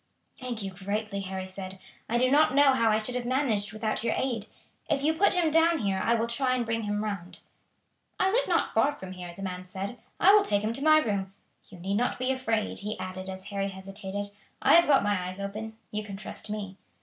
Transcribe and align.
"Thank 0.35 0.63
you 0.63 0.71
greatly," 0.71 1.19
Harry 1.21 1.47
said. 1.47 1.77
"I 2.09 2.17
do 2.17 2.31
not 2.31 2.55
know 2.55 2.73
how 2.73 2.89
I 2.89 2.97
should 2.97 3.13
have 3.13 3.23
managed 3.23 3.71
without 3.71 4.03
your 4.03 4.15
aid. 4.17 4.47
If 4.89 5.03
you 5.03 5.13
put 5.13 5.35
him 5.35 5.51
down 5.51 5.77
here 5.77 5.99
I 6.03 6.15
will 6.15 6.25
try 6.25 6.55
and 6.55 6.65
bring 6.65 6.85
him 6.85 7.03
round." 7.03 7.41
"I 8.19 8.31
live 8.31 8.47
not 8.47 8.73
far 8.73 8.91
from 8.91 9.11
here," 9.11 9.31
the 9.35 9.43
man 9.43 9.63
said. 9.65 9.99
"I 10.19 10.33
will 10.33 10.41
take 10.41 10.63
him 10.63 10.73
to 10.73 10.83
my 10.83 10.97
room. 10.97 11.35
You 11.69 11.77
need 11.77 11.97
not 11.97 12.17
be 12.17 12.31
afraid," 12.31 12.79
he 12.79 12.97
added 12.97 13.29
as 13.29 13.43
Harry 13.53 13.67
hesitated, 13.69 14.31
"I 14.59 14.73
have 14.73 14.87
got 14.87 15.03
my 15.03 15.27
eyes 15.27 15.39
open, 15.39 15.77
you 15.91 16.01
can 16.03 16.17
trust 16.17 16.49
me." 16.49 16.77